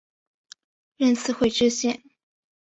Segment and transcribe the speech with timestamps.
[0.97, 2.01] 任四会知县。